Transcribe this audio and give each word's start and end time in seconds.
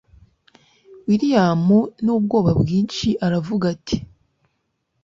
william 1.07 1.63
nubwoba 2.03 2.51
bwinshi 2.61 3.07
aravuga 3.25 3.65
ati 3.75 3.97